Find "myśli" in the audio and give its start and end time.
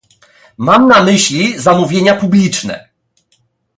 1.03-1.59